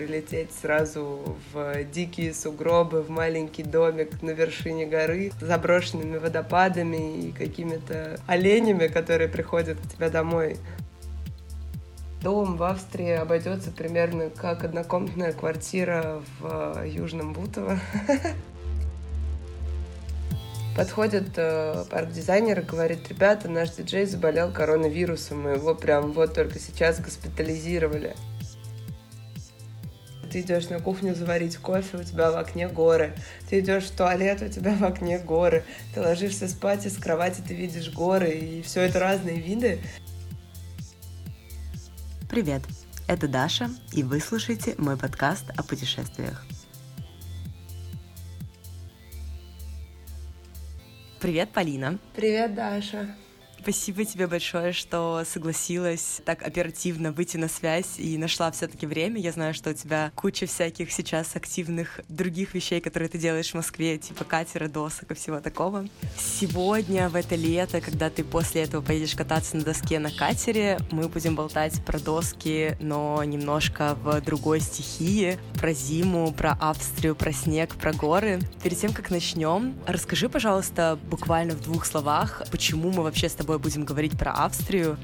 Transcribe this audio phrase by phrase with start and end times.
[0.00, 7.32] прилететь сразу в дикие сугробы, в маленький домик на вершине горы с заброшенными водопадами и
[7.32, 10.56] какими-то оленями, которые приходят к тебе домой.
[12.22, 17.78] Дом в Австрии обойдется примерно как однокомнатная квартира в Южном Бутово.
[20.78, 26.58] Подходит э, парк-дизайнер и говорит, ребята, наш диджей заболел коронавирусом, мы его прям вот только
[26.58, 28.16] сейчас госпитализировали.
[30.30, 33.14] Ты идешь на кухню заварить кофе, у тебя в окне горы.
[33.48, 35.64] Ты идешь в туалет, у тебя в окне горы.
[35.92, 39.80] Ты ложишься спать, и с кровати ты видишь горы, и все это разные виды.
[42.30, 42.62] Привет,
[43.08, 46.46] это Даша, и вы слушаете мой подкаст о путешествиях.
[51.20, 51.98] Привет, Полина.
[52.14, 53.16] Привет, Даша.
[53.62, 59.20] Спасибо тебе большое, что согласилась так оперативно выйти на связь и нашла все-таки время.
[59.20, 63.54] Я знаю, что у тебя куча всяких сейчас активных других вещей, которые ты делаешь в
[63.54, 65.86] Москве, типа катера, досок и всего такого.
[66.18, 71.08] Сегодня, в это лето, когда ты после этого поедешь кататься на доске на катере, мы
[71.08, 77.74] будем болтать про доски, но немножко в другой стихии, про зиму, про Австрию, про снег,
[77.74, 78.40] про горы.
[78.62, 83.49] Перед тем, как начнем, расскажи, пожалуйста, буквально в двух словах, почему мы вообще с тобой
[83.50, 84.96] тобой будем говорить про Австрию.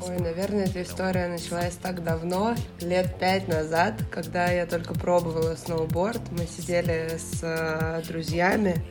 [0.00, 6.20] Ой, наверное, эта история началась так давно, лет пять назад, когда я только пробовала сноуборд.
[6.30, 8.84] Мы сидели с э, друзьями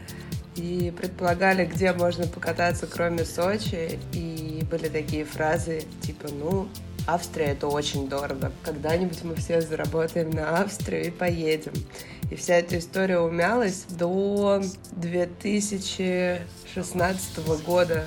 [0.58, 3.98] и предполагали, где можно покататься, кроме Сочи.
[4.12, 6.67] И были такие фразы, типа, ну,
[7.08, 8.52] Австрия это очень дорого.
[8.64, 11.73] Когда-нибудь мы все заработаем на Австрию и поедем.
[12.30, 18.04] И вся эта история умялась до 2016 года,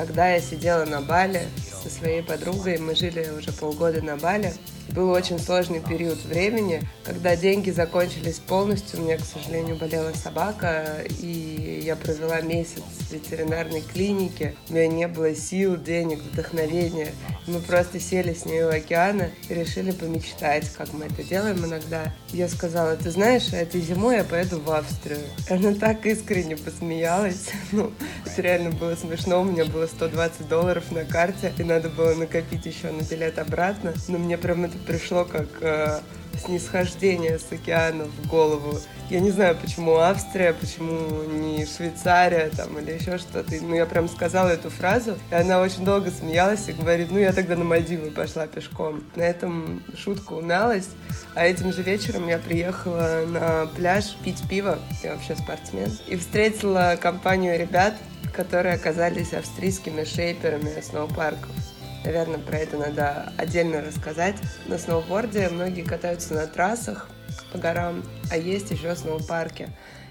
[0.00, 1.42] когда я сидела на Бали
[1.82, 4.54] со своей подругой, мы жили уже полгода на Бали,
[4.90, 9.00] был очень сложный период времени, когда деньги закончились полностью.
[9.00, 14.54] У меня, к сожалению, болела собака, и я провела месяц в ветеринарной клинике.
[14.68, 17.12] У меня не было сил, денег, вдохновения.
[17.46, 22.12] Мы просто сели с ней у океана и решили помечтать, как мы это делаем иногда.
[22.32, 25.20] Я сказала, ты знаешь, этой зимой я поеду в Австрию.
[25.48, 27.50] Она так искренне посмеялась.
[27.72, 27.92] Ну,
[28.26, 29.40] это реально было смешно.
[29.40, 33.94] У меня было 120 долларов на карте, и надо было накопить еще на билет обратно.
[34.08, 36.00] Но мне прям это пришло как э,
[36.44, 38.78] снисхождение с океана в голову.
[39.10, 43.52] Я не знаю, почему Австрия, почему не Швейцария там или еще что-то.
[43.60, 47.32] Ну, я прям сказала эту фразу, и она очень долго смеялась и говорит, ну, я
[47.32, 49.02] тогда на Мальдивы пошла пешком.
[49.16, 50.88] На этом шутка умялась,
[51.34, 56.96] а этим же вечером я приехала на пляж пить пиво, я вообще спортсмен, и встретила
[57.00, 57.94] компанию ребят,
[58.32, 61.50] которые оказались австрийскими шейперами сноупарков.
[62.04, 64.36] Наверное, про это надо отдельно рассказать.
[64.66, 67.08] На сноуборде многие катаются на трассах
[67.52, 69.68] по горам, а есть еще сноупарки.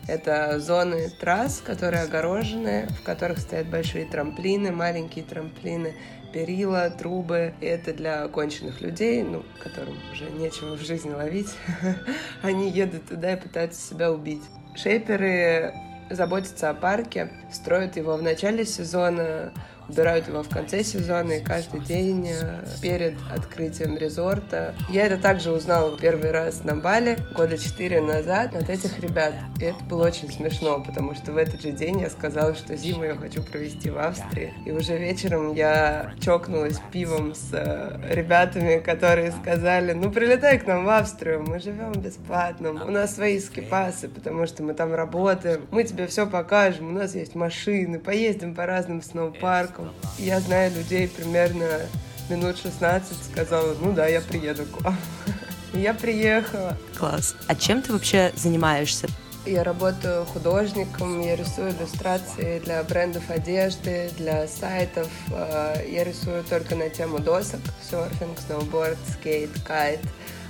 [0.07, 5.93] Это зоны трасс, которые огорожены, в которых стоят большие трамплины, маленькие трамплины,
[6.33, 7.53] перила, трубы.
[7.59, 11.53] И это для конченых людей, ну, которым уже нечего в жизни ловить.
[12.41, 14.43] Они едут туда и пытаются себя убить.
[14.75, 15.73] Шейперы
[16.09, 19.53] заботятся о парке, строят его в начале сезона,
[19.89, 24.75] убирают его в конце сезона и каждый день э, перед открытием резорта.
[24.89, 29.33] Я это также узнала первый раз на Бали года четыре назад от этих ребят.
[29.59, 33.03] И это было очень смешно, потому что в этот же день я сказала, что зиму
[33.03, 34.53] я хочу провести в Австрии.
[34.65, 40.85] И уже вечером я чокнулась пивом с э, ребятами, которые сказали, ну прилетай к нам
[40.85, 45.83] в Австрию, мы живем бесплатно, у нас свои скипасы, потому что мы там работаем, мы
[45.83, 49.93] тебе все покажем, у нас есть машины, поездим по разным сноупаркам, человеком.
[50.17, 51.81] Я знаю людей примерно
[52.29, 54.97] минут 16, сказала, ну да, я приеду к вам.
[55.73, 56.77] я приехала.
[56.97, 57.35] Класс.
[57.47, 59.07] А чем ты вообще занимаешься?
[59.45, 65.09] Я работаю художником, я рисую иллюстрации для брендов одежды, для сайтов.
[65.31, 70.01] Э, я рисую только на тему досок, серфинг, сноуборд, скейт, кайт,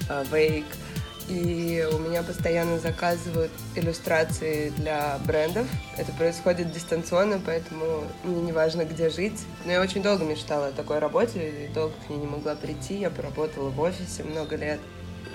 [0.10, 0.66] э, вейк.
[1.30, 5.68] И у меня постоянно заказывают иллюстрации для брендов.
[5.96, 9.40] Это происходит дистанционно, поэтому мне не важно, где жить.
[9.66, 12.96] Но я очень долго мечтала о такой работе, и долго к ней не могла прийти.
[12.96, 14.80] Я поработала в офисе много лет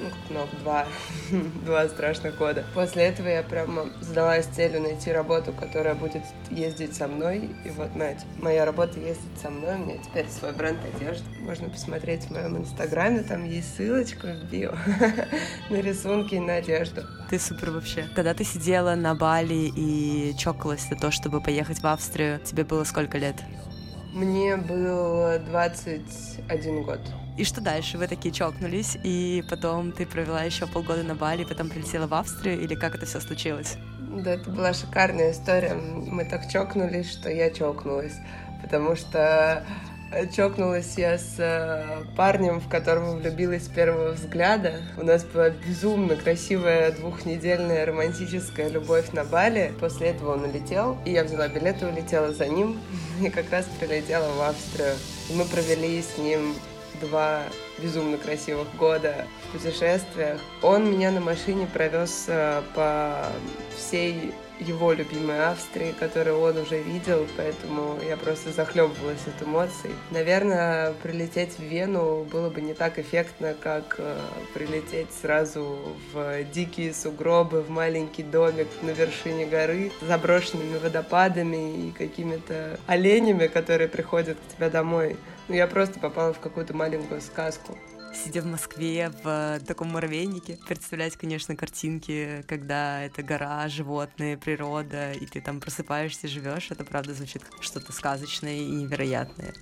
[0.00, 0.86] ну, как много, два,
[1.64, 2.64] два страшных года.
[2.74, 7.50] После этого я прямо задалась целью найти работу, которая будет ездить со мной.
[7.64, 9.76] И вот, знаете, моя работа ездит со мной.
[9.76, 11.24] У меня теперь свой бренд одежды.
[11.40, 14.76] Можно посмотреть в моем инстаграме, там есть ссылочка в био
[15.70, 17.02] на рисунки и на одежду.
[17.30, 18.08] Ты супер вообще.
[18.14, 22.84] Когда ты сидела на Бали и чокалась за то, чтобы поехать в Австрию, тебе было
[22.84, 23.36] сколько лет?
[24.12, 27.00] Мне было 21 год.
[27.36, 27.98] И что дальше?
[27.98, 32.60] Вы такие чокнулись, и потом ты провела еще полгода на Бали, потом прилетела в Австрию,
[32.60, 33.76] или как это все случилось?
[33.98, 35.74] Да, это была шикарная история.
[35.74, 38.14] Мы так чокнулись, что я чокнулась.
[38.62, 39.64] Потому что
[40.34, 44.82] чокнулась я с э, парнем, в которого влюбилась с первого взгляда.
[44.96, 49.72] У нас была безумно красивая двухнедельная романтическая любовь на Бали.
[49.80, 52.80] После этого он улетел, и я взяла билет и улетела за ним.
[53.20, 54.94] И как раз прилетела в Австрию.
[55.34, 56.54] Мы провели с ним
[57.00, 57.42] два
[57.78, 60.40] безумно красивых года в путешествиях.
[60.62, 63.26] Он меня на машине провез э, по
[63.76, 69.90] всей его любимой Австрии, которую он уже видел, поэтому я просто захлебывалась от эмоций.
[70.10, 74.18] Наверное, прилететь в Вену было бы не так эффектно, как э,
[74.54, 75.78] прилететь сразу
[76.12, 83.46] в дикие сугробы, в маленький домик на вершине горы, с заброшенными водопадами и какими-то оленями,
[83.46, 85.16] которые приходят к тебе домой.
[85.48, 87.76] Ну, я просто попала в какую-то маленькую сказку
[88.14, 95.26] сидя в Москве в таком муравейнике, представлять, конечно, картинки, когда это гора, животные, природа, и
[95.26, 99.54] ты там просыпаешься, живешь, это правда звучит как что-то сказочное и невероятное.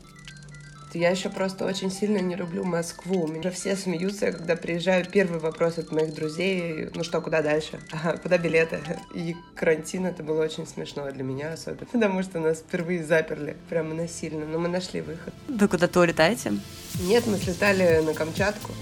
[0.94, 3.26] Я еще просто очень сильно не люблю Москву.
[3.26, 5.06] Меня все смеются, когда приезжаю.
[5.10, 7.80] Первый вопрос от моих друзей, ну что, куда дальше?
[7.92, 8.80] Ага, куда билеты?
[9.14, 13.94] И карантин это было очень смешно для меня особенно, потому что нас впервые заперли прямо
[13.94, 15.32] насильно, но мы нашли выход.
[15.48, 16.52] Вы куда-то улетаете?
[17.00, 18.72] Нет, мы слетали на Камчатку,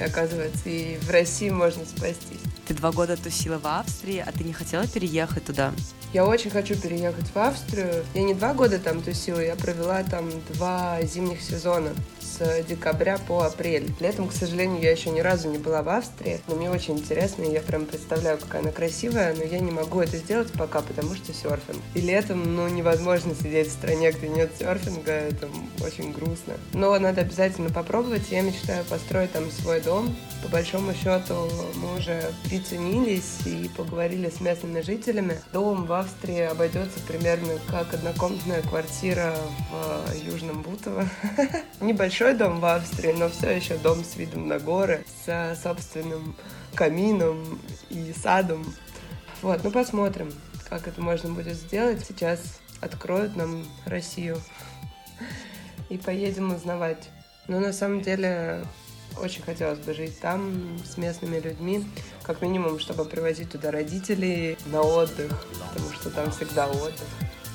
[0.00, 2.40] оказывается, и в России можно спастись.
[2.66, 5.72] Ты два года тусила в Австрии, а ты не хотела переехать туда?
[6.12, 8.04] Я очень хочу переехать в Австрию.
[8.12, 11.90] Я не два года там тусила, я провела там два зимних сезона
[12.68, 13.92] декабря по апрель.
[14.00, 17.42] Летом, к сожалению, я еще ни разу не была в Австрии, но мне очень интересно,
[17.42, 21.14] и я прям представляю, какая она красивая, но я не могу это сделать пока, потому
[21.14, 21.82] что серфинг.
[21.94, 25.48] И летом, ну, невозможно сидеть в стране, где нет серфинга, это
[25.84, 26.54] очень грустно.
[26.72, 30.14] Но надо обязательно попробовать, я мечтаю построить там свой дом.
[30.42, 35.40] По большому счету, мы уже приценились и поговорили с местными жителями.
[35.52, 39.34] Дом в Австрии обойдется примерно как однокомнатная квартира
[39.70, 41.08] в Южном Бутово.
[41.80, 46.34] Небольшой большой дом в Австрии, но все еще дом с видом на горы, с собственным
[46.74, 48.66] камином и садом.
[49.42, 50.32] Вот, ну посмотрим,
[50.68, 52.04] как это можно будет сделать.
[52.04, 52.40] Сейчас
[52.80, 54.40] откроют нам Россию
[55.88, 57.10] и поедем узнавать.
[57.46, 58.64] Но на самом деле
[59.22, 61.86] очень хотелось бы жить там с местными людьми,
[62.24, 67.06] как минимум, чтобы привозить туда родителей на отдых, потому что там всегда отдых.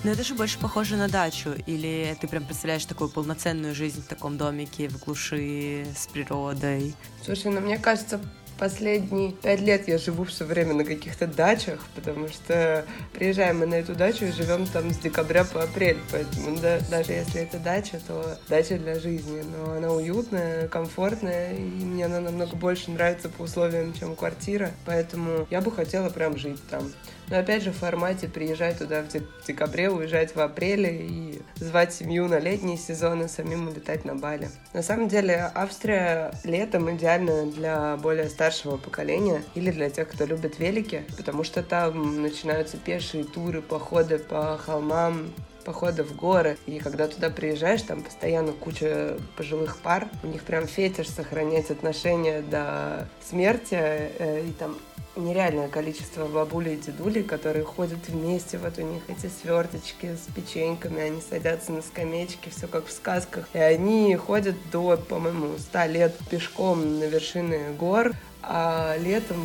[0.03, 4.07] Но это же больше похоже на дачу, или ты прям представляешь такую полноценную жизнь в
[4.07, 6.95] таком домике, в глуши, с природой?
[7.24, 8.19] Слушай, ну мне кажется,
[8.57, 13.75] последние пять лет я живу все время на каких-то дачах, потому что приезжаем мы на
[13.75, 18.00] эту дачу и живем там с декабря по апрель, поэтому да, даже если это дача,
[18.07, 23.44] то дача для жизни, но она уютная, комфортная, и мне она намного больше нравится по
[23.44, 26.92] условиям, чем квартира, поэтому я бы хотела прям жить там.
[27.31, 32.27] Но опять же в формате приезжать туда в декабре, уезжать в апреле и звать семью
[32.27, 34.49] на летний сезон и самим улетать на Бали.
[34.73, 40.59] На самом деле Австрия летом идеальна для более старшего поколения или для тех, кто любит
[40.59, 45.33] велики, потому что там начинаются пешие туры, походы по холмам,
[45.63, 46.57] походы в горы.
[46.65, 50.09] И когда туда приезжаешь, там постоянно куча пожилых пар.
[50.23, 53.77] У них прям фетиш сохранять отношения до смерти.
[53.79, 54.77] Э, и там
[55.15, 61.01] нереальное количество бабулей и дедулей, которые ходят вместе, вот у них эти сверточки с печеньками,
[61.01, 63.48] они садятся на скамеечки, все как в сказках.
[63.53, 69.38] И они ходят до, по-моему, ста лет пешком на вершины гор, а летом,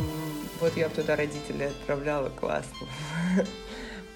[0.61, 2.87] вот я туда родителей отправляла, классно.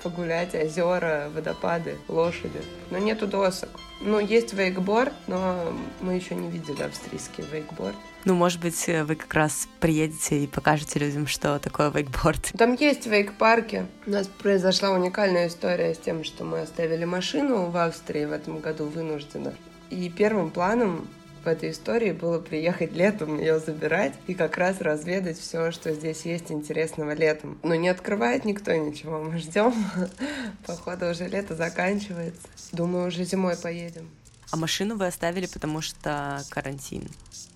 [0.02, 2.60] Погулять, озера, водопады, лошади.
[2.90, 3.68] Но нету досок.
[4.00, 7.96] Ну, есть вейкборд, но мы еще не видели австрийский вейкборд.
[8.24, 12.52] Ну, может быть, вы как раз приедете и покажете людям, что такое вейкборд.
[12.58, 13.86] Там есть вейк-парки.
[14.06, 18.60] У нас произошла уникальная история с тем, что мы оставили машину в Австрии в этом
[18.60, 19.54] году вынужденно.
[19.90, 21.08] И первым планом
[21.42, 26.22] в этой истории было приехать летом, ее забирать и как раз разведать все, что здесь
[26.22, 27.58] есть интересного летом.
[27.62, 29.74] Но не открывает никто ничего, мы ждем.
[30.66, 32.46] Походу уже лето заканчивается.
[32.72, 34.10] Думаю, уже зимой поедем.
[34.50, 37.08] А машину вы оставили, потому что карантин?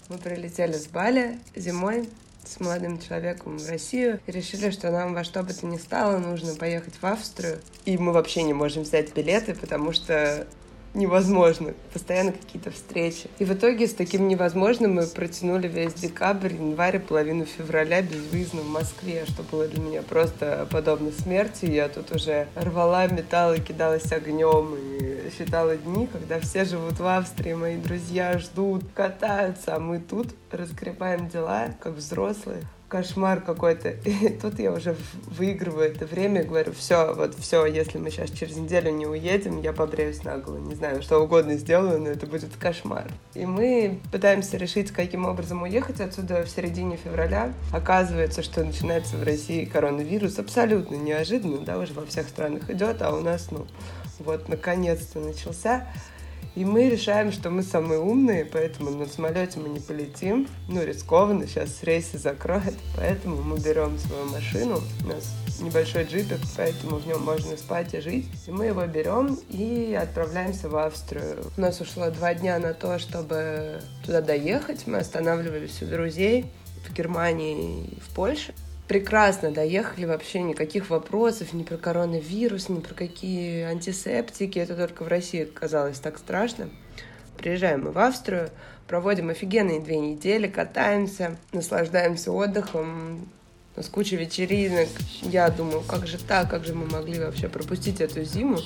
[0.09, 2.09] Мы прилетели с Бали зимой
[2.47, 6.19] с молодым человеком в Россию и решили, что нам во что бы то ни стало
[6.19, 7.59] нужно поехать в Австрию.
[7.85, 10.47] И мы вообще не можем взять билеты, потому что
[10.95, 11.75] невозможно.
[11.93, 13.29] Постоянно какие-то встречи.
[13.39, 18.69] И в итоге с таким невозможным мы протянули весь декабрь, январь, половину февраля безвыездно в
[18.69, 21.67] Москве, что было для меня просто подобно смерти.
[21.67, 27.07] Я тут уже рвала металл и кидалась огнем, и считала дни, когда все живут в
[27.07, 32.63] Австрии, мои друзья ждут, катаются, а мы тут разгребаем дела, как взрослые
[32.95, 33.89] кошмар какой-то.
[34.05, 34.95] И тут я уже
[35.27, 39.61] выигрываю это время и говорю, все, вот все, если мы сейчас через неделю не уедем,
[39.61, 40.65] я побреюсь на голову.
[40.65, 43.07] Не знаю, что угодно сделаю, но это будет кошмар.
[43.35, 47.53] И мы пытаемся решить, каким образом уехать отсюда в середине февраля.
[47.73, 53.13] Оказывается, что начинается в России коронавирус абсолютно неожиданно, да, уже во всех странах идет, а
[53.13, 53.67] у нас, ну,
[54.21, 55.89] вот, наконец-то начался.
[56.55, 60.49] И мы решаем, что мы самые умные, поэтому на самолете мы не полетим.
[60.69, 62.77] Ну, рискованно, сейчас рейсы закроют.
[62.97, 64.81] Поэтому мы берем свою машину.
[65.05, 68.27] У нас небольшой джипик, поэтому в нем можно спать и жить.
[68.47, 71.45] И мы его берем и отправляемся в Австрию.
[71.57, 74.87] У нас ушло два дня на то, чтобы туда доехать.
[74.87, 76.47] Мы останавливались у друзей
[76.89, 78.55] в Германии и в Польше
[78.89, 84.59] прекрасно доехали, вообще никаких вопросов ни про коронавирус, ни про какие антисептики.
[84.59, 86.69] Это только в России казалось так страшно.
[87.39, 88.51] Приезжаем мы в Австрию,
[88.87, 93.29] проводим офигенные две недели, катаемся, наслаждаемся отдыхом,
[93.75, 94.89] у нас куча вечеринок.
[95.23, 98.59] Я думаю, как же так, как же мы могли вообще пропустить эту зиму?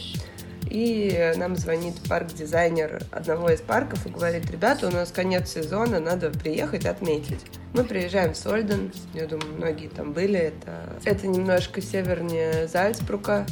[0.70, 6.28] И нам звонит парк-дизайнер одного из парков и говорит, ребята, у нас конец сезона, надо
[6.30, 7.40] приехать отметить.
[7.74, 13.46] Мы приезжаем в Сольден, я думаю, многие там были, это, это немножко севернее Зальцбрука.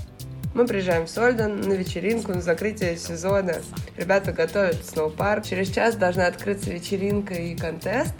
[0.54, 3.56] Мы приезжаем в Сольден на вечеринку, на закрытие сезона.
[3.99, 5.44] Ребята готовят сноупарк.
[5.44, 8.14] Через час должна открыться вечеринка и контест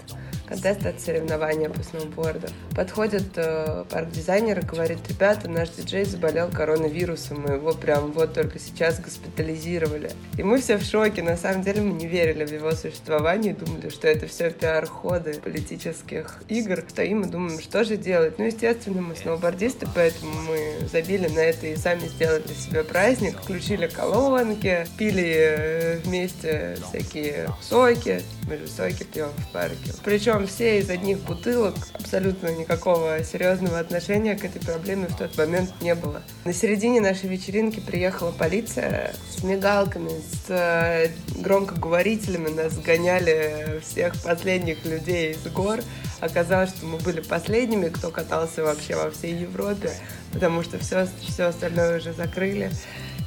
[0.47, 2.49] контест от соревнования по сноуборду.
[2.75, 8.59] Подходит э, парк-дизайнер и говорит, ребята, наш диджей заболел коронавирусом, мы его прям вот только
[8.59, 10.11] сейчас госпитализировали.
[10.39, 13.89] И мы все в шоке, на самом деле мы не верили в его существование, думали,
[13.89, 16.85] что это все пиар-ходы политических игр.
[16.89, 18.39] Стоим и думаем, что же делать?
[18.39, 23.87] Ну, естественно, мы сноубордисты, поэтому мы забили на это и сами сделали себя праздник, включили
[23.87, 28.23] колонки, пили э, вместе всякие соки,
[28.67, 29.93] соки пьем в парке.
[30.05, 35.39] Причем причем все из одних бутылок, абсолютно никакого серьезного отношения к этой проблеме в тот
[35.39, 36.21] момент не было.
[36.45, 41.11] На середине нашей вечеринки приехала полиция с мигалками, с э,
[41.41, 45.79] громкоговорителями, нас гоняли всех последних людей из гор.
[46.19, 49.93] Оказалось, что мы были последними, кто катался вообще во всей Европе,
[50.33, 52.73] потому что все, все остальное уже закрыли.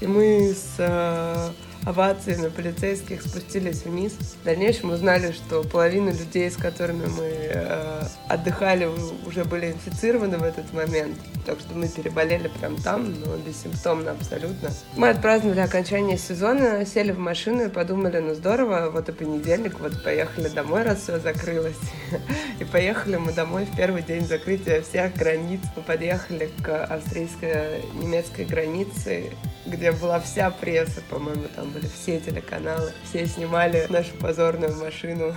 [0.02, 1.50] И мы с э,
[1.90, 4.14] овации полицейских спустились вниз.
[4.42, 8.90] В дальнейшем узнали, что половина людей, с которыми мы э, отдыхали,
[9.26, 11.18] уже были инфицированы в этот момент.
[11.46, 14.70] Так что мы переболели прям там, но бессимптомно абсолютно.
[14.96, 20.04] Мы отпраздновали окончание сезона, сели в машину и подумали, ну здорово, вот и понедельник, вот
[20.04, 21.80] поехали домой, раз все закрылось.
[22.60, 25.62] И поехали мы домой в первый день закрытия всех границ.
[25.76, 29.32] Мы подъехали к австрийско-немецкой границе,
[29.66, 35.34] где была вся пресса, по-моему, там были все телеканалы, все снимали нашу позорную машину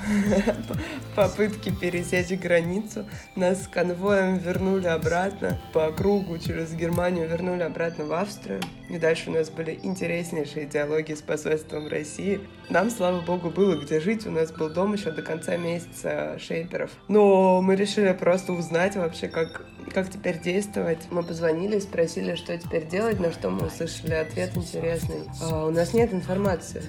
[1.16, 3.06] попытки пересечь границу.
[3.36, 8.60] Нас с конвоем вернули обратно по кругу через Германию, вернули обратно в Австрию.
[8.88, 12.40] И дальше у нас были интереснейшие диалоги с посольством России.
[12.68, 14.26] Нам, слава богу, было где жить.
[14.26, 16.90] У нас был дом еще до конца месяца шейперов.
[17.08, 20.98] Но мы решили просто узнать вообще, как как теперь действовать.
[21.10, 25.28] Мы позвонили, спросили, что теперь делать, на что мы услышали ответ интересный.
[25.42, 26.82] А, у нас нет информации.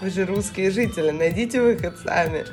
[0.00, 2.44] Вы же русские жители, найдите выход сами.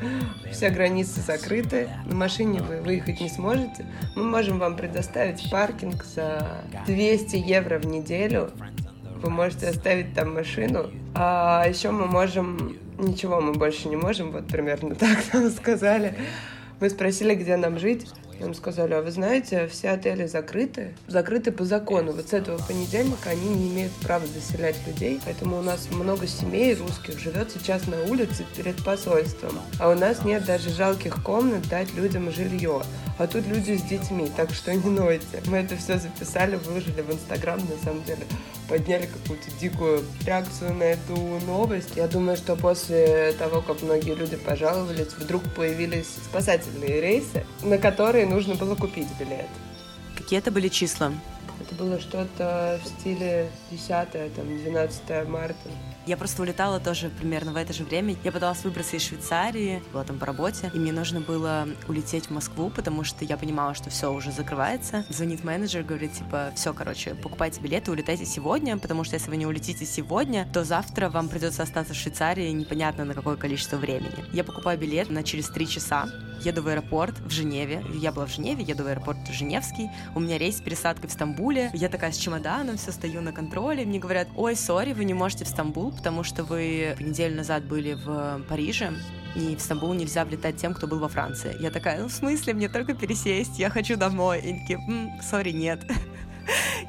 [0.51, 3.85] Все границы закрыты, на машине вы выехать не сможете.
[4.15, 8.51] Мы можем вам предоставить паркинг за 200 евро в неделю.
[9.21, 10.89] Вы можете оставить там машину.
[11.13, 12.77] А еще мы можем...
[12.97, 16.15] Ничего мы больше не можем, вот примерно так нам сказали.
[16.79, 18.07] Мы спросили, где нам жить.
[18.39, 22.13] Нам сказали, а вы знаете, все отели закрыты, закрыты по закону.
[22.13, 26.74] Вот с этого понедельника они не имеют права заселять людей, поэтому у нас много семей
[26.75, 29.60] русских живет сейчас на улице перед посольством.
[29.79, 32.81] А у нас нет даже жалких комнат дать людям жилье.
[33.17, 35.43] А тут люди с детьми, так что не нойте.
[35.48, 38.24] Мы это все записали, выложили в Инстаграм, на самом деле
[38.69, 41.15] подняли какую-то дикую реакцию на эту
[41.46, 41.96] новость.
[41.96, 48.27] Я думаю, что после того, как многие люди пожаловались, вдруг появились спасательные рейсы, на которые
[48.29, 49.50] нужно было купить билет.
[50.15, 51.12] Какие это были числа?
[51.59, 53.89] Это было что-то в стиле 10
[54.36, 55.69] там, 12 марта.
[56.05, 58.15] Я просто улетала тоже примерно в это же время.
[58.24, 62.29] Я пыталась выбраться из Швейцарии, была там по работе, и мне нужно было улететь в
[62.31, 65.05] Москву, потому что я понимала, что все уже закрывается.
[65.09, 69.45] Звонит менеджер, говорит, типа, все, короче, покупайте билеты, улетайте сегодня, потому что если вы не
[69.45, 74.25] улетите сегодня, то завтра вам придется остаться в Швейцарии непонятно на какое количество времени.
[74.33, 76.07] Я покупаю билет на через три часа,
[76.41, 77.84] еду в аэропорт в Женеве.
[77.93, 79.89] Я была в Женеве, еду в аэропорт Женевский.
[80.15, 81.69] У меня рейс с пересадкой в Стамбуле.
[81.74, 83.86] Я такая с чемоданом, все стою на контроле.
[83.86, 87.93] Мне говорят, ой, сори, вы не можете в Стамбул, потому что вы неделю назад были
[87.93, 88.93] в Париже
[89.36, 91.55] и в Стамбул нельзя влетать тем, кто был во Франции.
[91.60, 94.39] Я такая, ну в смысле, мне только пересесть, я хочу домой.
[94.39, 94.79] И такие,
[95.22, 95.86] сори, нет.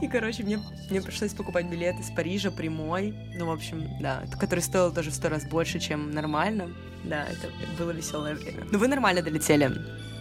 [0.00, 3.14] И, короче, мне, мне пришлось покупать билет из Парижа прямой.
[3.34, 6.70] Ну, в общем, да, который стоил тоже в сто раз больше, чем нормально.
[7.04, 7.48] Да, это
[7.78, 8.66] было веселое время.
[8.70, 9.70] Но вы нормально долетели.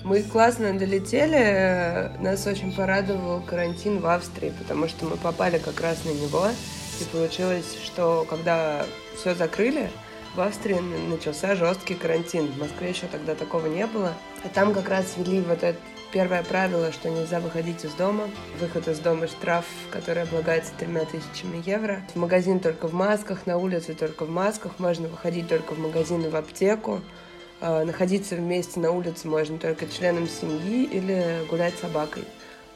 [0.03, 2.17] Мы классно долетели.
[2.21, 6.47] Нас очень порадовал карантин в Австрии, потому что мы попали как раз на него.
[7.01, 8.85] И получилось, что когда
[9.17, 9.89] все закрыли,
[10.35, 10.79] в Австрии
[11.09, 12.47] начался жесткий карантин.
[12.47, 14.13] В Москве еще тогда такого не было.
[14.43, 15.77] А там как раз ввели вот это
[16.11, 18.29] первое правило, что нельзя выходить из дома.
[18.59, 22.01] Выход из дома штраф, который облагается тремя тысячами евро.
[22.13, 24.79] В магазин только в масках, на улице только в масках.
[24.79, 27.01] Можно выходить только в магазин и в аптеку.
[27.61, 32.23] А, находиться вместе на улице можно только членам семьи или гулять с собакой.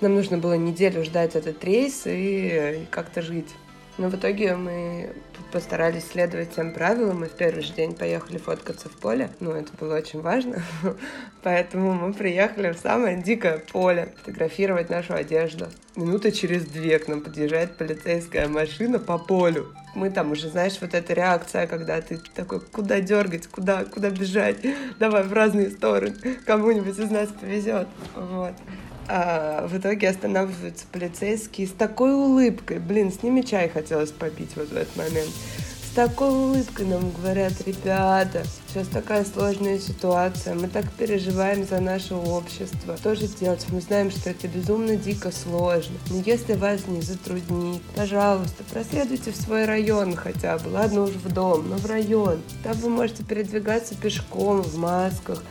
[0.02, 3.50] Нам нужно было неделю ждать этот рейс и как-то жить.
[3.98, 5.14] Но в итоге мы
[5.52, 9.30] постарались следовать всем правилам, и в первый же день поехали фоткаться в поле.
[9.40, 10.64] Ну, это было очень важно.
[11.44, 15.68] Поэтому мы приехали в самое дикое поле фотографировать нашу одежду.
[15.96, 19.72] Минута через две к нам подъезжает полицейская машина по полю.
[19.94, 24.58] Мы там уже, знаешь, вот эта реакция, когда ты такой, куда дергать, куда, куда бежать,
[24.98, 26.16] давай в разные стороны,
[26.48, 27.88] кому-нибудь из нас повезет.
[28.16, 28.54] Вот.
[29.08, 32.80] А в итоге останавливаются полицейские с такой улыбкой.
[32.80, 35.30] Блин, с ними чай хотелось попить вот в этот момент.
[35.94, 42.16] С такой улыбкой нам говорят, ребята, сейчас такая сложная ситуация, мы так переживаем за наше
[42.16, 42.98] общество.
[42.98, 43.64] Что же делать?
[43.70, 45.94] Мы знаем, что это безумно дико сложно.
[46.10, 50.72] Но если вас не затруднит, пожалуйста, проследуйте в свой район хотя бы.
[50.72, 52.42] Ладно уж в дом, но в район.
[52.64, 55.44] Там вы можете передвигаться пешком, в масках,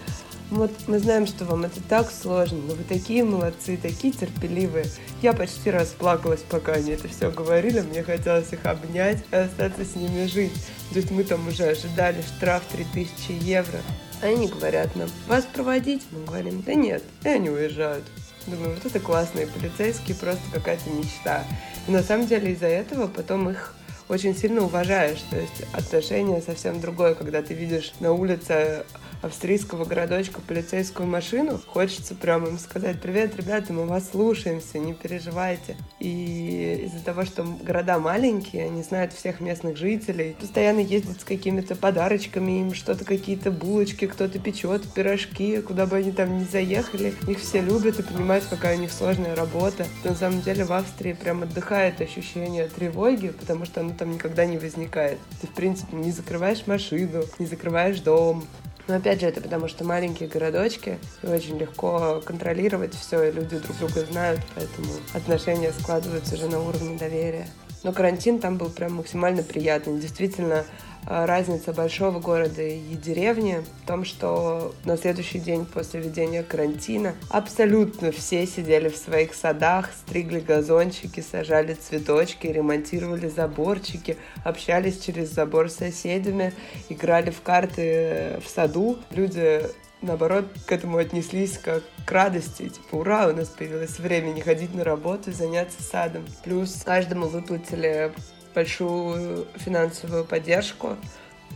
[0.52, 4.84] вот мы знаем, что вам это так сложно, но вы такие молодцы, такие терпеливые.
[5.22, 7.80] Я почти расплакалась, пока они это все говорили.
[7.80, 10.52] Мне хотелось их обнять и остаться с ними жить.
[10.90, 13.80] Есть мы там уже ожидали штраф 3000 евро.
[14.20, 16.02] Они говорят нам, вас проводить?
[16.10, 18.04] Мы говорим, да нет, и они уезжают.
[18.46, 21.44] Думаю, вот это классные полицейские, просто какая-то мечта.
[21.88, 23.74] И на самом деле из-за этого потом их
[24.08, 25.22] очень сильно уважаешь.
[25.30, 28.84] То есть отношение совсем другое, когда ты видишь на улице
[29.22, 35.76] австрийского городочка полицейскую машину, хочется прямо им сказать, привет, ребята, мы вас слушаемся, не переживайте.
[36.00, 41.76] И из-за того, что города маленькие, они знают всех местных жителей, постоянно ездят с какими-то
[41.76, 47.38] подарочками, им что-то, какие-то булочки, кто-то печет, пирожки, куда бы они там ни заехали, их
[47.38, 49.86] все любят и понимают, какая у них сложная работа.
[50.04, 54.58] На самом деле в Австрии прям отдыхает ощущение тревоги, потому что оно там никогда не
[54.58, 55.18] возникает.
[55.40, 58.44] Ты, в принципе, не закрываешь машину, не закрываешь дом,
[58.88, 63.58] но опять же, это потому что маленькие городочки, и очень легко контролировать все, и люди
[63.58, 67.46] друг друга знают, поэтому отношения складываются же на уровне доверия.
[67.84, 69.98] Но карантин там был прям максимально приятный.
[69.98, 70.64] Действительно,
[71.06, 78.12] разница большого города и деревни в том, что на следующий день после введения карантина абсолютно
[78.12, 85.76] все сидели в своих садах, стригли газончики, сажали цветочки, ремонтировали заборчики, общались через забор с
[85.76, 86.52] соседями,
[86.88, 88.98] играли в карты в саду.
[89.10, 89.62] Люди
[90.02, 92.68] наоборот, к этому отнеслись как к радости.
[92.68, 96.26] Типа, ура, у нас появилось время не ходить на работу и заняться садом.
[96.44, 98.12] Плюс каждому выплатили
[98.54, 100.96] большую финансовую поддержку.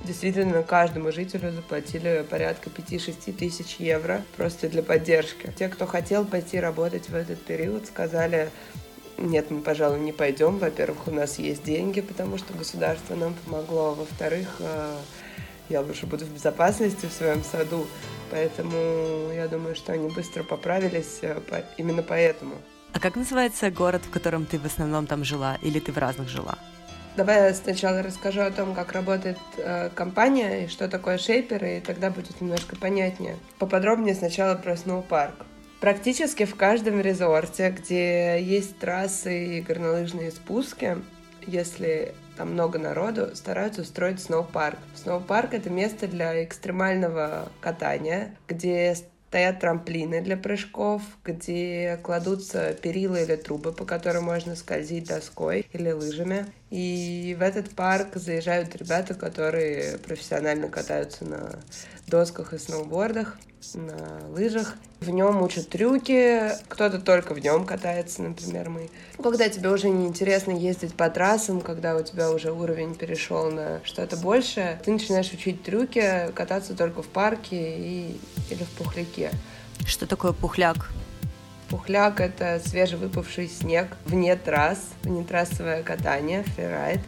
[0.05, 5.53] Действительно, каждому жителю заплатили порядка 5-6 тысяч евро просто для поддержки.
[5.59, 8.51] Те, кто хотел пойти работать в этот период, сказали,
[9.19, 10.59] нет, мы, пожалуй, не пойдем.
[10.59, 13.95] Во-первых, у нас есть деньги, потому что государство нам помогло.
[13.95, 14.97] Во-вторых, э,
[15.69, 17.87] я лучше буду в безопасности в своем саду.
[18.31, 21.41] Поэтому я думаю, что они быстро поправились э,
[21.79, 22.57] именно поэтому.
[22.93, 26.29] А как называется город, в котором ты в основном там жила, или ты в разных
[26.29, 26.59] жила?
[27.17, 31.81] Давай я сначала расскажу о том, как работает э, компания и что такое шейперы, и
[31.81, 33.37] тогда будет немножко понятнее.
[33.59, 35.35] Поподробнее сначала про сноупарк.
[35.81, 40.99] Практически в каждом резорте, где есть трассы и горнолыжные спуски,
[41.47, 44.79] если там много народу, стараются устроить сноупарк.
[44.95, 48.95] Сноупарк— это место для экстремального катания, где
[49.37, 55.90] стоят трамплины для прыжков, где кладутся перила или трубы, по которым можно скользить доской или
[55.90, 56.46] лыжами.
[56.70, 61.61] И в этот парк заезжают ребята, которые профессионально катаются на
[62.07, 63.37] досках и сноубордах,
[63.75, 64.75] на лыжах.
[65.01, 68.89] В нем учат трюки, кто-то только в нем катается, например, мы.
[69.23, 73.81] Когда тебе уже не интересно ездить по трассам, когда у тебя уже уровень перешел на
[73.85, 78.21] что-то большее, ты начинаешь учить трюки, кататься только в парке и...
[78.51, 79.31] или в пухляке.
[79.87, 80.91] Что такое пухляк?
[81.69, 87.01] Пухляк— это свежевыпавший снег вне трасс, внетрассовое катание, фрирайд.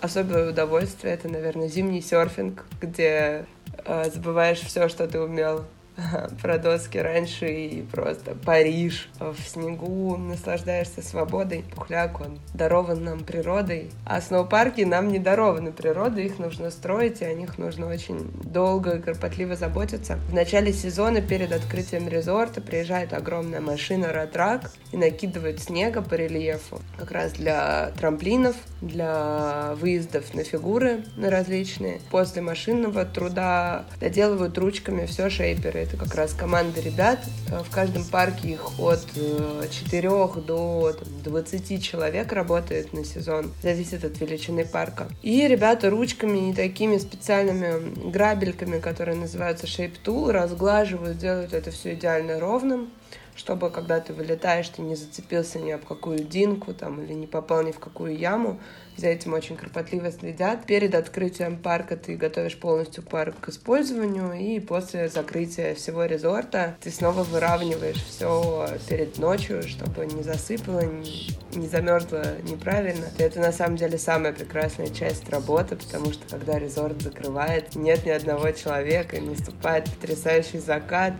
[0.00, 3.46] Особое удовольствие— это, наверное, зимний серфинг, где
[3.84, 5.64] э, забываешь все, что ты умел
[6.42, 11.64] про доски раньше и просто Париж в снегу, наслаждаешься свободой.
[11.74, 13.90] Пухляк, он дарован нам природой.
[14.04, 18.96] А сноупарки нам не дарованы природой, их нужно строить, и о них нужно очень долго
[18.96, 20.18] и кропотливо заботиться.
[20.28, 26.80] В начале сезона перед открытием резорта приезжает огромная машина Ратрак и накидывает снега по рельефу.
[26.98, 32.00] Как раз для трамплинов, для выездов на фигуры на различные.
[32.10, 37.18] После машинного труда доделывают ручками все шейперы это как раз команда ребят.
[37.50, 43.52] Э, в каждом парке их от 4 э, до там, 20 человек работает на сезон.
[43.62, 45.08] Зависит от величины парка.
[45.22, 51.94] И ребята ручками и такими специальными грабельками, которые называются Shape Tool, разглаживают, делают это все
[51.94, 52.90] идеально ровным
[53.36, 57.62] чтобы когда ты вылетаешь, ты не зацепился ни об какую динку там или не попал
[57.62, 58.60] ни в какую яму.
[58.96, 60.66] За этим очень кропотливо следят.
[60.66, 66.90] Перед открытием парка ты готовишь полностью парк к использованию, и после закрытия всего резорта ты
[66.90, 73.06] снова выравниваешь все перед ночью, чтобы не засыпало, не, замерзло неправильно.
[73.16, 78.04] И это на самом деле самая прекрасная часть работы, потому что когда резорт закрывает, нет
[78.04, 81.14] ни одного человека, наступает потрясающий закат,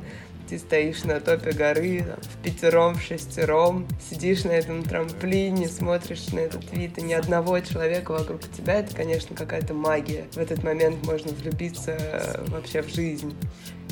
[0.50, 6.26] ты стоишь на топе горы, там, в пятером, в шестером, сидишь на этом трамплине, смотришь
[6.32, 10.26] на этот вид, и ни одного человека вокруг тебя, это, конечно, какая-то магия.
[10.32, 13.32] В этот момент можно влюбиться э, вообще в жизнь.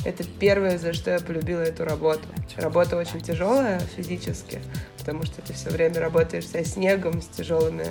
[0.03, 2.27] Это первое, за что я полюбила эту работу.
[2.57, 4.59] Работа очень тяжелая физически,
[4.97, 7.87] потому что ты все время работаешь со снегом, с тяжелыми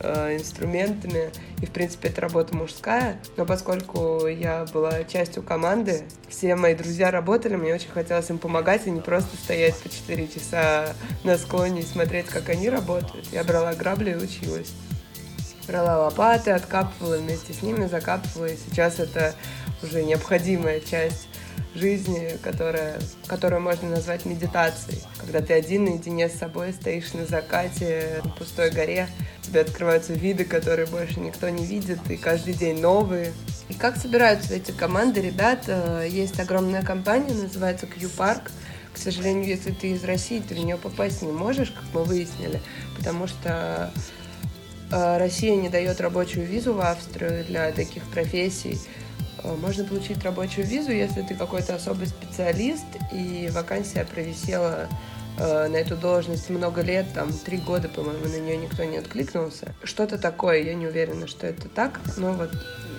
[0.00, 1.30] э, инструментами.
[1.60, 3.18] И, в принципе, это работа мужская.
[3.36, 8.86] Но поскольку я была частью команды, все мои друзья работали, мне очень хотелось им помогать,
[8.86, 13.26] и не просто стоять по 4 часа на склоне и смотреть, как они работают.
[13.32, 14.72] Я брала грабли и училась.
[15.66, 18.46] Брала лопаты, откапывала вместе с ними, закапывала.
[18.46, 19.34] И сейчас это
[19.82, 21.27] уже необходимая часть
[21.74, 25.02] жизни, которая, которую можно назвать медитацией.
[25.18, 29.08] Когда ты один наедине с собой стоишь на закате на пустой горе,
[29.42, 33.32] тебе открываются виды, которые больше никто не видит, и каждый день новые.
[33.68, 35.64] И как собираются эти команды ребят?
[35.66, 38.50] Э, есть огромная компания, называется Q-Park.
[38.92, 42.60] К сожалению, если ты из России, ты в нее попасть не можешь, как мы выяснили,
[42.96, 43.92] потому что
[44.90, 48.80] э, Россия не дает рабочую визу в Австрию для таких профессий.
[49.56, 54.88] Можно получить рабочую визу, если ты какой-то особый специалист, и вакансия провисела
[55.38, 59.74] э, на эту должность много лет, там, три года, по-моему, на нее никто не откликнулся.
[59.82, 62.50] Что-то такое, я не уверена, что это так, но вот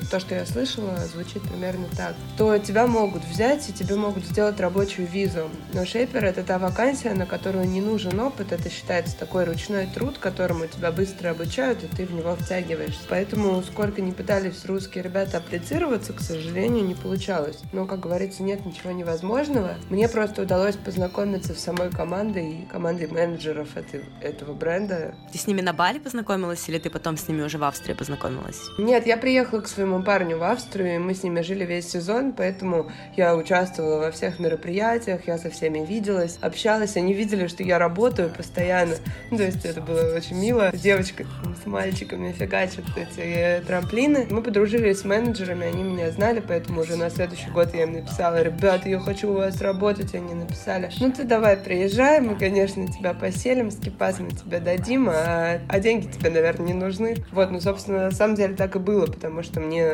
[0.10, 4.60] то, что я слышала, звучит примерно так, то тебя могут взять и тебе могут сделать
[4.60, 5.50] рабочую визу.
[5.74, 10.18] Но шейпер— это та вакансия, на которую не нужен опыт, это считается такой ручной труд,
[10.18, 13.02] которому тебя быстро обучают, и ты в него втягиваешься.
[13.08, 17.60] Поэтому сколько не пытались русские ребята апплицироваться, к сожалению, не получалось.
[17.72, 19.76] Но, как говорится, нет ничего невозможного.
[19.90, 25.16] Мне просто удалось познакомиться с самой командой и командой менеджеров этой, этого бренда.
[25.32, 28.60] Ты с ними на Бали познакомилась или ты потом с ними уже в Австрии познакомилась?
[28.78, 32.34] Нет, я приехала к своему парню в Австрию, и мы с ними жили весь сезон,
[32.34, 37.80] поэтому я участвовала во всех мероприятиях, я со всеми виделась, общалась, они видели, что я
[37.80, 38.96] работаю постоянно.
[39.32, 40.72] Ну, то есть это было очень мило.
[40.74, 41.26] Девочка
[41.62, 44.28] с мальчиками фигачат эти трамплины.
[44.30, 48.42] Мы подружились с менеджерами, они меня знали, поэтому уже на следующий год я им написала,
[48.42, 53.14] ребята, я хочу у вас работать, они написали, ну ты давай приезжай, мы, конечно, тебя
[53.14, 57.18] поселим, скипас мы тебе дадим, а, а деньги тебе, наверное, не нужны.
[57.32, 59.89] Вот, ну, собственно, на самом деле так и было, потому что мне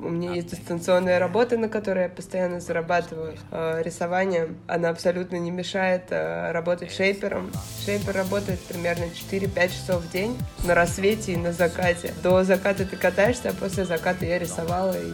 [0.00, 3.36] у меня есть дистанционная работа, на которой я постоянно зарабатываю.
[3.50, 7.50] Э, рисование, она абсолютно не мешает э, работать шейпером.
[7.84, 12.12] Шейпер работает примерно 4-5 часов в день на рассвете и на закате.
[12.22, 15.12] До заката ты катаешься, а после заката я рисовала и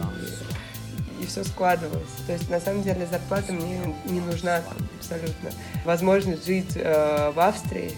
[1.19, 2.07] и все складывалось.
[2.25, 5.49] То есть, на самом деле, зарплата мне не нужна там, абсолютно.
[5.85, 7.91] Возможность жить э, в Австрии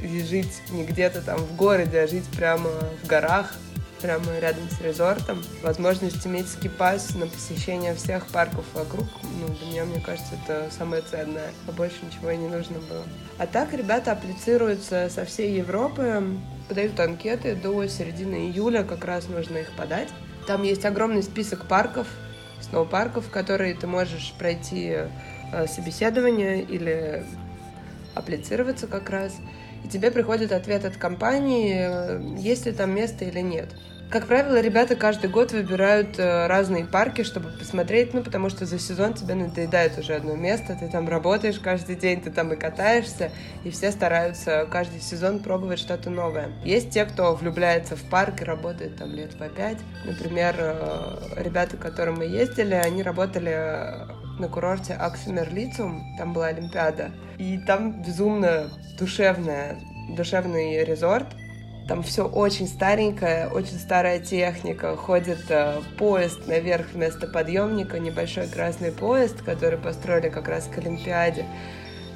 [0.00, 2.70] и жить не где-то там в городе, а жить прямо
[3.02, 3.54] в горах,
[4.04, 5.42] прямо рядом с резортом.
[5.62, 11.00] Возможность иметь скипас на посещение всех парков вокруг, ну, для меня, мне кажется, это самое
[11.00, 11.52] ценное.
[11.66, 13.02] А больше ничего и не нужно было.
[13.38, 16.22] А так ребята апплицируются со всей Европы.
[16.68, 20.10] подают анкеты до середины июля, как раз нужно их подать.
[20.46, 22.06] Там есть огромный список парков,
[22.60, 24.96] сноупарков, которые ты можешь пройти
[25.50, 27.24] э, собеседование или
[28.14, 29.34] апплицироваться как раз.
[29.84, 33.68] И тебе приходит ответ от компании, э, есть ли там место или нет.
[34.10, 38.78] Как правило, ребята каждый год выбирают э, разные парки, чтобы посмотреть, ну, потому что за
[38.78, 43.32] сезон тебе надоедает уже одно место, ты там работаешь каждый день, ты там и катаешься,
[43.64, 46.50] и все стараются каждый сезон пробовать что-то новое.
[46.64, 49.78] Есть те, кто влюбляется в парк и работает там лет по пять.
[50.04, 56.46] Например, э, ребята, к которым мы ездили, они работали на курорте Аксимер Лицум, там была
[56.46, 59.78] Олимпиада, и там безумно душевная,
[60.16, 61.26] душевный резорт,
[61.86, 64.96] там все очень старенькое, очень старая техника.
[64.96, 71.44] Ходит э, поезд наверх вместо подъемника, небольшой красный поезд, который построили как раз к Олимпиаде.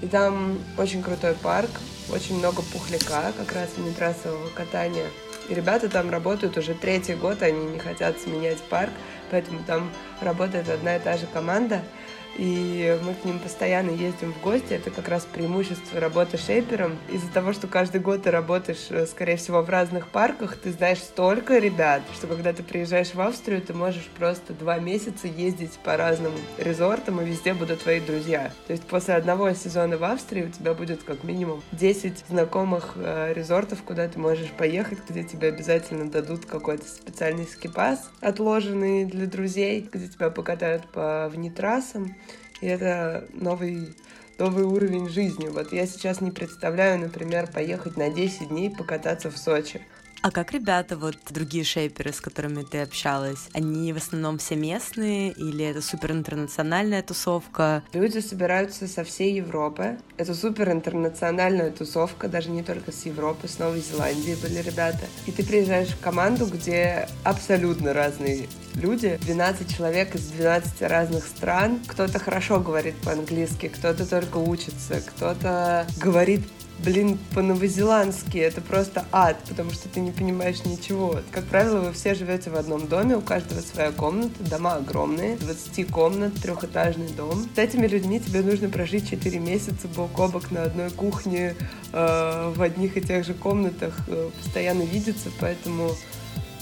[0.00, 1.70] И там очень крутой парк,
[2.10, 5.06] очень много пухляка, как раз вне трассового катания.
[5.50, 8.92] И ребята там работают уже третий год, они не хотят сменять парк,
[9.30, 9.90] поэтому там
[10.22, 11.82] работает одна и та же команда–
[12.38, 14.72] и мы к ним постоянно ездим в гости.
[14.72, 16.96] Это как раз преимущество работы шейпером.
[17.10, 20.98] Из-за того, что каждый год ты работаешь, э, скорее всего, в разных парках, ты знаешь
[20.98, 25.96] столько ребят, что когда ты приезжаешь в Австрию, ты можешь просто два месяца ездить по
[25.96, 28.52] разным резортам, и везде будут твои друзья.
[28.68, 33.32] То есть после одного сезона в Австрии у тебя будет как минимум 10 знакомых э,
[33.34, 39.88] резортов, куда ты можешь поехать, где тебе обязательно дадут какой-то специальный скипас, отложенный для друзей,
[39.92, 42.14] где тебя покатают по внетрассам.
[42.60, 43.94] И это новый
[44.38, 45.48] новый уровень жизни.
[45.48, 49.80] Вот я сейчас не представляю, например, поехать на 10 дней покататься в Сочи.
[50.20, 55.30] А как ребята, вот другие шейперы, с которыми ты общалась, они в основном все местные
[55.32, 57.84] или это супер интернациональная тусовка?
[57.92, 59.98] Люди собираются со всей Европы.
[60.16, 65.06] Это супер интернациональная тусовка, даже не только с Европы, с Новой Зеландии были ребята.
[65.26, 71.80] И ты приезжаешь в команду, где абсолютно разные люди, 12 человек из 12 разных стран.
[71.86, 76.42] Кто-то хорошо говорит по-английски, кто-то только учится, кто-то говорит
[76.84, 81.20] блин, по-новозеландски это просто ад, потому что ты не понимаешь ничего.
[81.30, 85.90] Как правило, вы все живете в одном доме, у каждого своя комната, дома огромные, 20
[85.90, 87.48] комнат, трехэтажный дом.
[87.54, 91.56] С этими людьми тебе нужно прожить 4 месяца бок о бок на одной кухне,
[91.92, 95.90] э, в одних и тех же комнатах, э, постоянно видеться, поэтому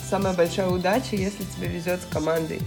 [0.09, 2.61] самая большая удача, если тебе везет с командой.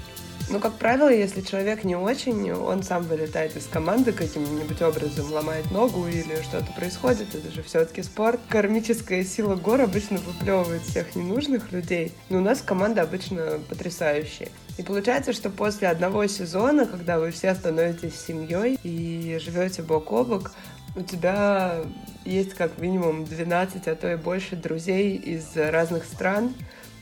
[0.52, 5.70] Ну, как правило, если человек не очень, он сам вылетает из команды каким-нибудь образом, ломает
[5.70, 8.40] ногу или что-то происходит, это же все-таки спорт.
[8.50, 14.50] Кармическая сила гор обычно выплевывает всех ненужных людей, но у нас команда обычно потрясающая.
[14.80, 20.24] И получается, что после одного сезона, когда вы все становитесь семьей и живете бок о
[20.24, 20.52] бок,
[20.96, 21.84] у тебя
[22.26, 26.56] есть как минимум 12, а то и больше друзей из разных стран,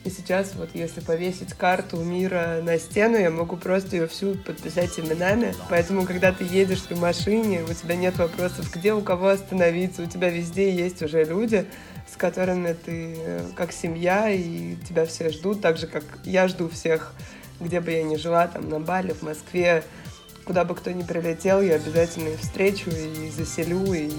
[0.07, 4.97] и сейчас вот если повесить карту мира на стену, я могу просто ее всю подписать
[4.97, 5.53] именами.
[5.69, 10.05] Поэтому, когда ты едешь в машине, у тебя нет вопросов, где у кого остановиться, у
[10.05, 11.65] тебя везде есть уже люди,
[12.09, 16.69] с которыми ты э, как семья, и тебя все ждут, так же, как я жду
[16.69, 17.13] всех,
[17.59, 19.83] где бы я ни жила, там, на Бали, в Москве,
[20.45, 24.09] куда бы кто ни прилетел, я обязательно их встречу и заселю, и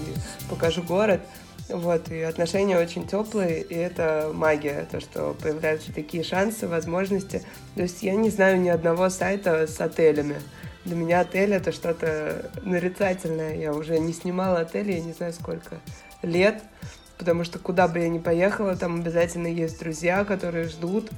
[0.49, 1.21] покажу город.
[1.69, 7.43] Вот, и отношения очень теплые, и это магия, то, что появляются такие шансы, возможности.
[7.75, 10.37] То есть я не знаю ни одного сайта с отелями.
[10.85, 13.55] Для меня отель это что-то нарицательное.
[13.55, 15.79] Я уже не снимала отель, я не знаю сколько
[16.23, 16.63] лет,
[17.19, 21.11] потому что куда бы я ни поехала, там обязательно есть друзья, которые ждут,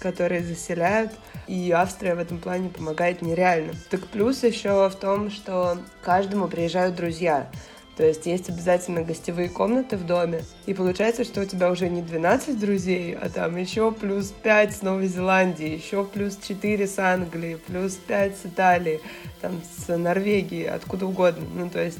[0.00, 1.12] которые заселяют.
[1.46, 3.74] И Австрия в этом плане помогает нереально.
[3.88, 7.48] Так плюс еще в том, что каждому приезжают друзья.
[7.96, 10.44] То есть есть обязательно гостевые комнаты в доме.
[10.66, 14.82] И получается, что у тебя уже не 12 друзей, а там еще плюс 5 с
[14.82, 19.00] Новой Зеландии, еще плюс 4 с Англии, плюс 5 с Италии,
[19.42, 21.44] там с Норвегии, откуда угодно.
[21.54, 21.98] Ну, то есть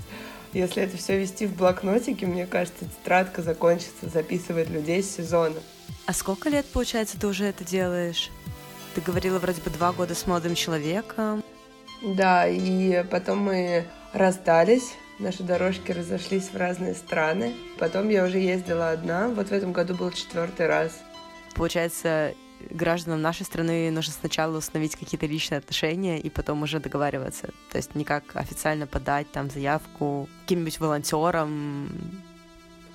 [0.53, 5.57] если это все вести в блокнотике, мне кажется, тетрадка закончится записывать людей с сезона.
[6.07, 8.31] А сколько лет, получается, ты уже это делаешь?
[8.95, 11.43] Ты говорила вроде бы два года с молодым человеком.
[12.03, 17.55] Да, и потом мы расстались, Наши дорожки разошлись в разные страны.
[17.79, 19.29] Потом я уже ездила одна.
[19.29, 21.01] Вот в этом году был четвертый раз.
[21.55, 22.35] Получается,
[22.71, 27.51] гражданам нашей страны нужно сначала установить какие-то личные отношения и потом уже договариваться.
[27.71, 31.89] То есть не как официально подать там заявку каким-нибудь волонтерам.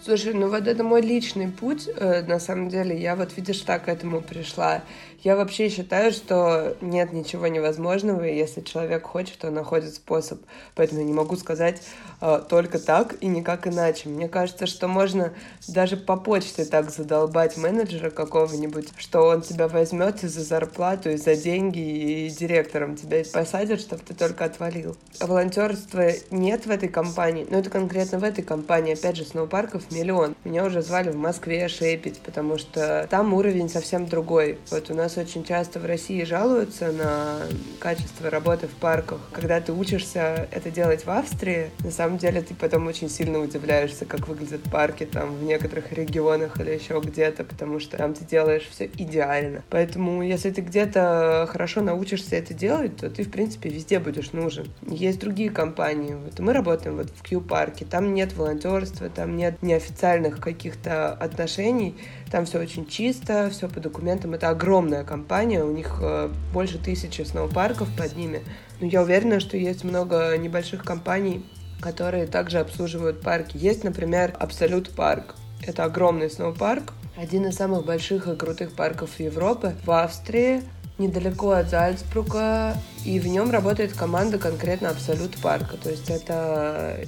[0.04, 2.98] Слушай, ну вот это мой личный путь, э, на самом деле.
[2.98, 4.84] Я вот, видишь, так к этому пришла.
[5.24, 10.40] Я вообще считаю, что нет ничего невозможного, и если человек хочет, то находит способ.
[10.76, 11.82] Поэтому я не могу сказать
[12.22, 14.10] э, только так и никак иначе.
[14.10, 15.34] Мне кажется, что можно
[15.68, 21.18] даже по почте так задолбать менеджера какого-нибудь, что он тебя возьмет и за зарплату, и
[21.18, 24.96] за деньги, и директором тебя посадят, чтобы ты только отвалил.
[25.20, 28.94] Волонтерства нет в этой компании, но это конкретно в этой компании.
[28.94, 30.36] Опять же, сноупарков миллион.
[30.44, 34.58] Меня уже звали в Москве шейпить, потому что там уровень совсем другой.
[34.72, 37.38] Вот у нас очень часто в России жалуются на
[37.80, 39.20] качество работы в парках.
[39.32, 44.06] Когда ты учишься это делать в Австрии, на самом деле ты потом очень сильно удивляешься,
[44.06, 48.68] как выглядят парки там в некоторых регионах или еще где-то, потому что там ты делаешь
[48.70, 49.64] все идеально.
[49.70, 54.68] Поэтому, если ты где-то хорошо научишься это делать, то ты, в принципе, везде будешь нужен.
[54.88, 56.16] Есть другие компании.
[56.16, 57.86] Вот мы работаем вот в Q-парке.
[57.86, 61.96] Там нет волонтерства, там нет неофициальных каких-то отношений.
[62.32, 64.34] Там все очень чисто, все по документам.
[64.34, 68.42] Это огромная компания, у них э, больше тысячи сноупарков под ними.
[68.80, 71.46] Но я уверена, что есть много небольших компаний,
[71.80, 73.58] которые также обслуживают парки.
[73.58, 75.36] Есть, например, Абсолют парк.
[75.66, 80.62] Это огромный сноупарк, один из самых больших и крутых парков Европы в Австрии,
[81.00, 85.78] недалеко от Зальцбрука, и в нем работает команда конкретно Абсолют Парка.
[85.78, 87.00] То есть это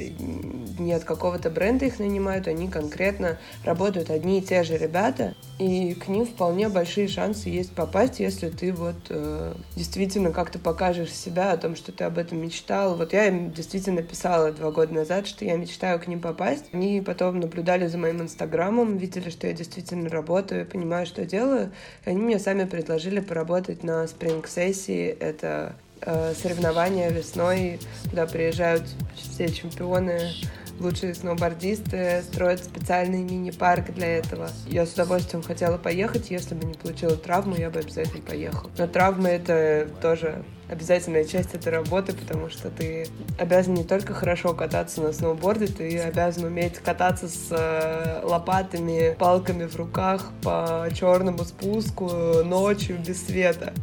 [0.79, 5.93] не от какого-то бренда их нанимают, они конкретно работают одни и те же ребята, и
[5.93, 11.51] к ним вполне большие шансы есть попасть, если ты вот э, действительно как-то покажешь себя
[11.51, 12.95] о том, что ты об этом мечтал.
[12.95, 16.67] Вот я им действительно писала два года назад, что я мечтаю к ним попасть.
[16.71, 21.73] Они потом наблюдали за моим инстаграмом, видели, что я действительно работаю, понимаю, что делаю.
[22.05, 25.07] И они мне сами предложили поработать на спринг-сессии.
[25.07, 28.83] Это э, соревнования весной, куда приезжают
[29.15, 30.31] все чемпионы
[30.79, 34.49] лучшие сноубордисты строят специальный мини-парк для этого.
[34.67, 38.71] Я с удовольствием хотела поехать, если бы не получила травму, я бы обязательно поехала.
[38.77, 43.07] Но травма— это тоже обязательная часть этой работы, потому что ты
[43.39, 49.65] обязан не только хорошо кататься на сноуборде, ты обязан уметь кататься с э, лопатами, палками
[49.65, 53.73] в руках по черному спуску ночью без света.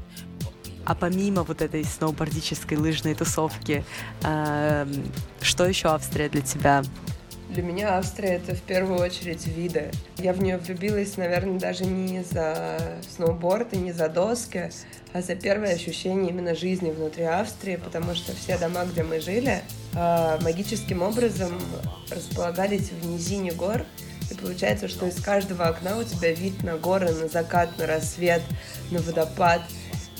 [0.86, 3.84] А помимо вот этой сноубордической лыжной тусовки,
[4.22, 4.86] э,
[5.40, 6.84] что еще Австрия для тебя?
[7.50, 9.90] Для меня Австрия— это в первую очередь виды.
[10.18, 12.78] Я в нее влюбилась, наверное, даже не за
[13.16, 14.70] сноуборд и не за доски,
[15.12, 19.62] а за первое ощущение именно жизни внутри Австрии, потому что все дома, где мы жили,
[19.92, 21.50] э, магическим образом
[22.10, 23.84] располагались в низине гор,
[24.30, 28.42] и получается, что из каждого окна у тебя вид на горы, на закат, на рассвет,
[28.92, 29.62] на водопад—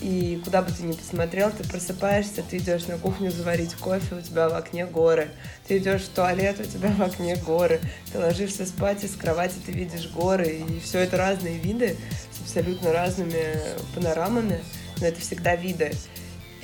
[0.01, 4.21] и куда бы ты ни посмотрел, ты просыпаешься, ты идешь на кухню заварить кофе, у
[4.21, 5.29] тебя в окне горы.
[5.67, 7.81] Ты идешь в туалет, у тебя в окне горы.
[8.13, 10.65] Ты ложишься спать, из кровати ты видишь горы.
[10.69, 11.97] И все это разные виды
[12.31, 13.57] с абсолютно разными
[13.95, 14.61] панорамами,
[15.01, 15.93] но это всегда виды.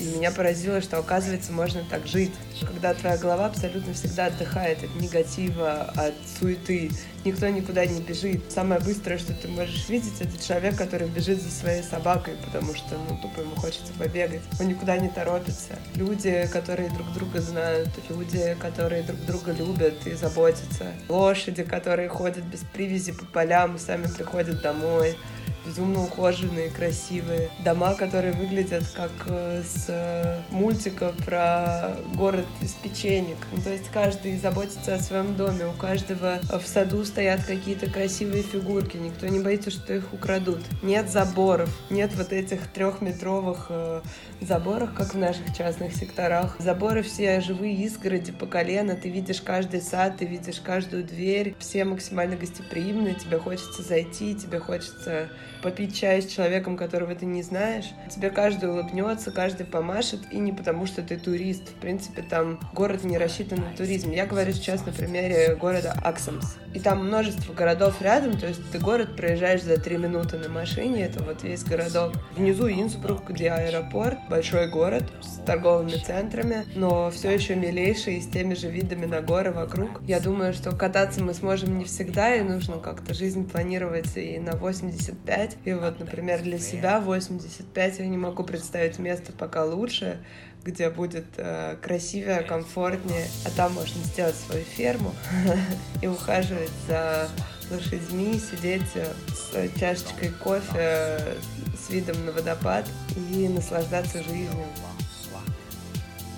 [0.03, 2.33] Меня поразило, что, оказывается, можно так жить.
[2.61, 6.91] Когда твоя голова абсолютно всегда отдыхает от негатива, от суеты.
[7.25, 8.51] Никто никуда не бежит.
[8.51, 12.99] Самое быстрое, что ты можешь видеть, это человек, который бежит за своей собакой, потому что,
[13.09, 14.43] ну, тупо ему хочется побегать.
[14.59, 15.79] Он никуда не торопится.
[15.95, 20.93] Люди, которые друг друга знают, люди, которые друг друга любят и заботятся.
[21.09, 25.17] Лошади, которые ходят без привязи по полям и сами приходят домой
[25.65, 27.51] безумно ухоженные, красивые.
[27.65, 33.39] Дома, которые выглядят как э, с э, мультика про город из печенек.
[33.53, 38.43] Ну, то есть каждый заботится о своем доме, у каждого в саду стоят какие-то красивые
[38.43, 40.61] фигурки, никто не боится, что их украдут.
[40.83, 44.01] Нет заборов, нет вот этих трехметровых э,
[44.41, 46.57] заборов, как в наших частных секторах.
[46.59, 51.85] Заборы все живые изгороди по колено, ты видишь каждый сад, ты видишь каждую дверь, все
[51.85, 55.31] максимально гостеприимные, тебе хочется зайти, тебе хочется
[55.63, 57.91] попить чай с человеком, которого ты не знаешь.
[58.11, 61.69] Тебе каждый улыбнется, каждый помашет, и не потому, что ты турист.
[61.69, 64.11] В принципе, там город не рассчитан на туризм.
[64.11, 66.57] Я говорю сейчас на примере города Аксамс.
[66.75, 71.05] И там множество городов рядом, то есть ты город проезжаешь за три минуты на машине,
[71.05, 72.15] это вот весь городок.
[72.35, 78.55] Внизу Инсбрук, где аэропорт, большой город с торговыми центрами, но все еще милейший с теми
[78.55, 80.01] же видами на горы вокруг.
[80.07, 84.53] Я думаю, что кататься мы сможем не всегда, и нужно как-то жизнь планировать и на
[84.53, 85.59] 85, 85.
[85.65, 90.19] И вот, например, для себя 85 я не могу представить место пока лучше,
[90.65, 95.13] где будет э, красивее, комфортнее, а там можно сделать свою ферму
[96.03, 97.29] и ухаживать за
[97.71, 101.37] лошадьми, сидеть э, с чашечкой кофе,
[101.77, 102.87] с видом на водопад
[103.33, 104.51] и наслаждаться жизнью.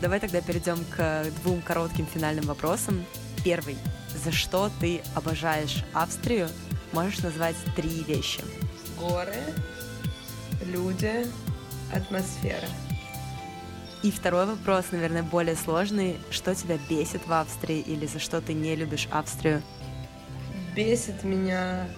[0.00, 3.05] Давай тогда перейдем к двум коротким финальным вопросам.
[3.43, 3.76] Первый.
[4.24, 6.49] за что ты обожаешь Австрию,
[6.93, 8.41] можешь назвать три вещи.
[8.99, 9.42] Горы,
[10.66, 11.26] люди,
[11.92, 12.68] атмосфера.
[14.03, 16.18] И второй вопрос, наверное, более сложный.
[16.30, 19.62] Что тебя бесит в Австрии или за что ты не любишь Австрию?
[20.76, 21.88] Бесит меня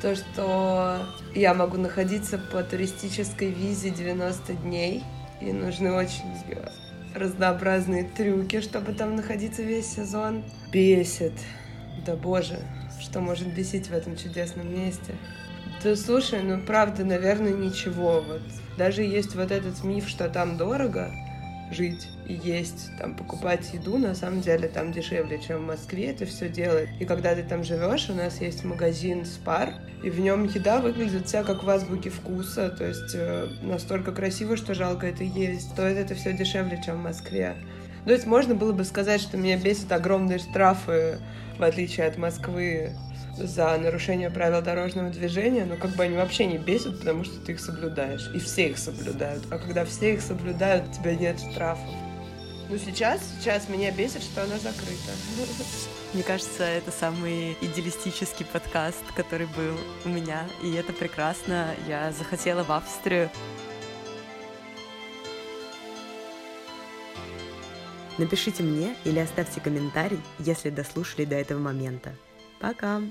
[0.00, 5.04] то, что я могу находиться по туристической визе 90 дней,
[5.40, 6.24] и нужны очень
[7.14, 10.42] разнообразные трюки, чтобы там находиться весь сезон.
[10.72, 11.34] Бесит.
[12.04, 12.58] Да боже,
[13.00, 15.14] что может бесить в этом чудесном месте?
[15.82, 18.20] Да слушай, ну правда, наверное, ничего.
[18.20, 18.42] Вот
[18.78, 21.10] даже есть вот этот миф, что там дорого,
[21.72, 26.24] жить и есть, там, покупать еду, на самом деле там дешевле, чем в Москве это
[26.26, 26.88] все делает.
[27.00, 29.74] И когда ты там живешь, у нас есть магазин Спар,
[30.04, 34.56] и в нем еда выглядит вся как в азбуке вкуса, то есть э, настолько красиво,
[34.56, 35.70] что жалко это есть.
[35.70, 37.56] Стоит это все дешевле, чем в Москве.
[38.04, 41.18] То есть можно было бы сказать, что меня бесит огромные штрафы,
[41.58, 42.92] в отличие от Москвы,
[43.36, 47.52] за нарушение правил дорожного движения, но как бы они вообще не бесят, потому что ты
[47.52, 48.30] их соблюдаешь.
[48.34, 49.44] И все их соблюдают.
[49.50, 51.88] А когда все их соблюдают, у тебя нет штрафов.
[52.68, 55.12] Ну сейчас, сейчас меня бесит, что она закрыта.
[56.14, 61.74] Мне кажется, это самый идеалистический подкаст, который был у меня, и это прекрасно.
[61.88, 63.30] Я захотела в Австрию.
[68.18, 72.14] Напишите мне или оставьте комментарий, если дослушали до этого момента.
[72.62, 73.02] Пока!